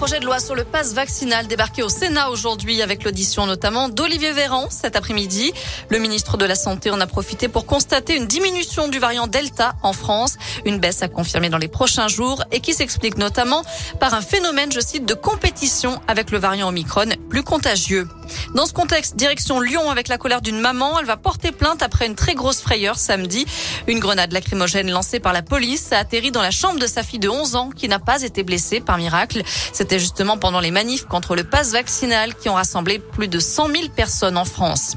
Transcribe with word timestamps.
projet 0.00 0.18
de 0.18 0.24
loi 0.24 0.40
sur 0.40 0.54
le 0.54 0.64
pass 0.64 0.94
vaccinal 0.94 1.46
débarqué 1.46 1.82
au 1.82 1.90
Sénat 1.90 2.30
aujourd'hui 2.30 2.80
avec 2.80 3.04
l'audition 3.04 3.44
notamment 3.44 3.90
d'Olivier 3.90 4.32
Véran 4.32 4.68
cet 4.70 4.96
après-midi. 4.96 5.52
Le 5.90 5.98
ministre 5.98 6.38
de 6.38 6.46
la 6.46 6.54
Santé 6.54 6.90
en 6.90 7.02
a 7.02 7.06
profité 7.06 7.48
pour 7.48 7.66
constater 7.66 8.16
une 8.16 8.26
diminution 8.26 8.88
du 8.88 8.98
variant 8.98 9.26
Delta 9.26 9.74
en 9.82 9.92
France, 9.92 10.38
une 10.64 10.78
baisse 10.78 11.02
à 11.02 11.08
confirmer 11.08 11.50
dans 11.50 11.58
les 11.58 11.68
prochains 11.68 12.08
jours 12.08 12.42
et 12.50 12.60
qui 12.60 12.72
s'explique 12.72 13.18
notamment 13.18 13.62
par 14.00 14.14
un 14.14 14.22
phénomène, 14.22 14.72
je 14.72 14.80
cite, 14.80 15.04
de 15.04 15.12
compétition 15.12 16.00
avec 16.08 16.30
le 16.30 16.38
variant 16.38 16.70
Omicron 16.70 17.10
plus 17.28 17.42
contagieux. 17.42 18.08
Dans 18.54 18.66
ce 18.66 18.72
contexte, 18.72 19.16
direction 19.16 19.60
Lyon 19.60 19.90
avec 19.90 20.08
la 20.08 20.18
colère 20.18 20.40
d'une 20.40 20.60
maman. 20.60 20.98
Elle 20.98 21.06
va 21.06 21.16
porter 21.16 21.52
plainte 21.52 21.82
après 21.82 22.06
une 22.06 22.14
très 22.14 22.34
grosse 22.34 22.60
frayeur 22.60 22.98
samedi. 22.98 23.46
Une 23.86 23.98
grenade 23.98 24.32
lacrymogène 24.32 24.90
lancée 24.90 25.20
par 25.20 25.32
la 25.32 25.42
police 25.42 25.92
a 25.92 25.98
atterri 25.98 26.30
dans 26.30 26.42
la 26.42 26.50
chambre 26.50 26.78
de 26.78 26.86
sa 26.86 27.02
fille 27.02 27.18
de 27.18 27.28
11 27.28 27.56
ans 27.56 27.70
qui 27.70 27.88
n'a 27.88 27.98
pas 27.98 28.22
été 28.22 28.42
blessée 28.42 28.80
par 28.80 28.98
miracle. 28.98 29.42
C'était 29.72 29.98
justement 29.98 30.38
pendant 30.38 30.60
les 30.60 30.70
manifs 30.70 31.06
contre 31.06 31.36
le 31.36 31.44
pass 31.44 31.72
vaccinal 31.72 32.34
qui 32.34 32.48
ont 32.48 32.54
rassemblé 32.54 32.98
plus 32.98 33.28
de 33.28 33.38
100 33.38 33.68
000 33.68 33.88
personnes 33.94 34.36
en 34.36 34.44
France. 34.44 34.96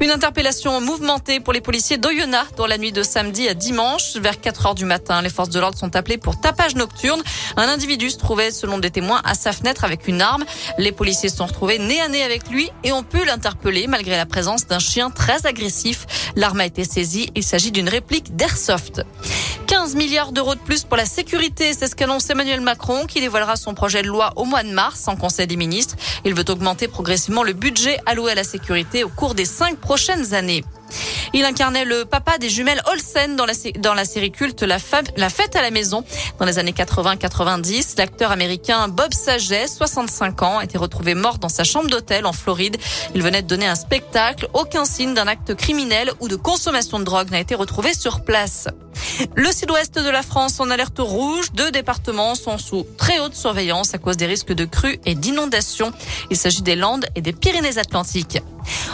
Une 0.00 0.10
interpellation 0.10 0.80
mouvementée 0.80 1.40
pour 1.40 1.52
les 1.52 1.60
policiers 1.60 1.98
d'Oyonnax 1.98 2.54
dans 2.56 2.66
la 2.66 2.78
nuit 2.78 2.92
de 2.92 3.02
samedi 3.02 3.48
à 3.48 3.54
dimanche. 3.54 4.16
Vers 4.16 4.40
4 4.40 4.66
heures 4.66 4.74
du 4.74 4.84
matin, 4.84 5.22
les 5.22 5.30
forces 5.30 5.50
de 5.50 5.58
l'ordre 5.58 5.78
sont 5.78 5.96
appelées 5.96 6.18
pour 6.18 6.40
tapage 6.40 6.74
nocturne. 6.74 7.22
Un 7.56 7.68
individu 7.68 8.10
se 8.10 8.18
trouvait, 8.18 8.50
selon 8.50 8.78
des 8.78 8.90
témoins, 8.90 9.20
à 9.24 9.34
sa 9.34 9.52
fenêtre 9.52 9.84
avec 9.84 10.06
une 10.06 10.20
arme. 10.20 10.44
Les 10.78 10.92
policiers 10.92 11.28
sont 11.28 11.46
retrouvés 11.46 11.78
nez 11.78 12.00
à 12.00 12.08
nez 12.08 12.22
avec 12.22 12.48
lui 12.48 12.70
et 12.84 12.92
ont 12.92 13.02
pu 13.02 13.24
l'interpeller 13.24 13.86
malgré 13.86 14.16
la 14.16 14.26
présence 14.26 14.66
d'un 14.66 14.78
chien 14.78 15.10
très 15.10 15.46
agressif. 15.46 16.06
L'arme 16.36 16.60
a 16.60 16.66
été 16.66 16.84
saisie. 16.84 17.30
Il 17.34 17.42
s'agit 17.42 17.72
d'une 17.72 17.88
réplique 17.88 18.36
d'Airsoft. 18.36 19.02
15 19.68 19.96
milliards 19.96 20.32
d'euros 20.32 20.54
de 20.54 20.60
plus 20.60 20.84
pour 20.84 20.96
la 20.96 21.04
sécurité, 21.04 21.74
c'est 21.74 21.88
ce 21.88 21.94
qu'annonce 21.94 22.30
Emmanuel 22.30 22.62
Macron 22.62 23.04
qui 23.04 23.20
dévoilera 23.20 23.56
son 23.56 23.74
projet 23.74 24.00
de 24.00 24.08
loi 24.08 24.32
au 24.36 24.46
mois 24.46 24.62
de 24.62 24.70
mars 24.70 25.06
en 25.08 25.16
Conseil 25.16 25.46
des 25.46 25.56
ministres. 25.56 25.94
Il 26.24 26.32
veut 26.32 26.44
augmenter 26.48 26.88
progressivement 26.88 27.42
le 27.42 27.52
budget 27.52 27.98
alloué 28.06 28.32
à 28.32 28.34
la 28.34 28.44
sécurité 28.44 29.04
au 29.04 29.10
cours 29.10 29.34
des 29.34 29.44
cinq 29.44 29.76
prochaines 29.76 30.32
années. 30.32 30.64
Il 31.34 31.44
incarnait 31.44 31.84
le 31.84 32.06
papa 32.06 32.38
des 32.38 32.48
jumelles 32.48 32.80
Olsen 32.90 33.36
dans 33.36 33.44
la, 33.44 33.52
dans 33.78 34.04
série 34.06 34.30
culte 34.30 34.62
la, 34.62 34.78
la 35.18 35.28
fête 35.28 35.54
à 35.54 35.60
la 35.60 35.70
maison. 35.70 36.02
Dans 36.38 36.46
les 36.46 36.58
années 36.58 36.72
80-90, 36.72 37.98
l'acteur 37.98 38.30
américain 38.30 38.88
Bob 38.88 39.12
Saget, 39.12 39.66
65 39.66 40.42
ans, 40.42 40.58
a 40.58 40.64
été 40.64 40.78
retrouvé 40.78 41.14
mort 41.14 41.36
dans 41.36 41.50
sa 41.50 41.64
chambre 41.64 41.90
d'hôtel 41.90 42.24
en 42.24 42.32
Floride. 42.32 42.78
Il 43.14 43.22
venait 43.22 43.42
de 43.42 43.48
donner 43.48 43.66
un 43.66 43.74
spectacle. 43.74 44.48
Aucun 44.54 44.86
signe 44.86 45.12
d'un 45.12 45.26
acte 45.26 45.54
criminel 45.54 46.10
ou 46.20 46.28
de 46.28 46.36
consommation 46.36 46.98
de 46.98 47.04
drogue 47.04 47.30
n'a 47.30 47.40
été 47.40 47.54
retrouvé 47.54 47.92
sur 47.92 48.22
place. 48.22 48.68
Le 49.34 49.50
sud-ouest 49.52 49.98
de 49.98 50.10
la 50.10 50.22
France 50.22 50.60
en 50.60 50.70
alerte 50.70 50.98
rouge. 50.98 51.52
Deux 51.52 51.70
départements 51.70 52.34
sont 52.34 52.58
sous 52.58 52.86
très 52.96 53.18
haute 53.18 53.34
surveillance 53.34 53.94
à 53.94 53.98
cause 53.98 54.16
des 54.16 54.26
risques 54.26 54.52
de 54.52 54.64
crues 54.64 55.00
et 55.04 55.14
d'inondations. 55.14 55.92
Il 56.30 56.36
s'agit 56.36 56.62
des 56.62 56.76
Landes 56.76 57.06
et 57.14 57.20
des 57.20 57.32
Pyrénées-Atlantiques. 57.32 58.38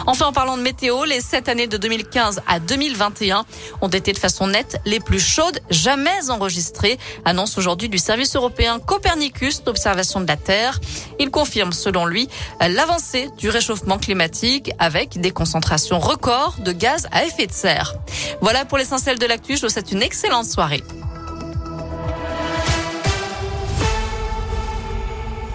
Enfin, 0.07 0.27
en 0.27 0.33
parlant 0.33 0.57
de 0.57 0.61
météo, 0.61 1.03
les 1.03 1.21
sept 1.21 1.49
années 1.49 1.67
de 1.67 1.77
2015 1.77 2.41
à 2.47 2.59
2021 2.59 3.45
ont 3.81 3.87
été 3.87 4.13
de 4.13 4.17
façon 4.17 4.47
nette 4.47 4.79
les 4.85 4.99
plus 4.99 5.19
chaudes 5.19 5.59
jamais 5.69 6.29
enregistrées, 6.29 6.97
annonce 7.25 7.57
aujourd'hui 7.57 7.89
du 7.89 7.97
service 7.97 8.35
européen 8.35 8.79
Copernicus 8.79 9.63
d'observation 9.63 10.21
de 10.21 10.27
la 10.27 10.37
Terre. 10.37 10.79
Il 11.19 11.31
confirme, 11.31 11.73
selon 11.73 12.05
lui, 12.05 12.29
l'avancée 12.61 13.29
du 13.37 13.49
réchauffement 13.49 13.97
climatique 13.97 14.71
avec 14.79 15.19
des 15.19 15.31
concentrations 15.31 15.99
records 15.99 16.55
de 16.59 16.71
gaz 16.71 17.07
à 17.11 17.25
effet 17.25 17.47
de 17.47 17.53
serre. 17.53 17.95
Voilà 18.41 18.65
pour 18.65 18.77
l'essentiel 18.77 19.17
de 19.19 19.25
l'actu. 19.25 19.57
Je 19.57 19.63
vous 19.63 19.69
souhaite 19.69 19.91
une 19.95 20.03
excellente 20.03 20.45
soirée. 20.45 20.83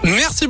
Merci 0.03 0.47
beaucoup. 0.47 0.49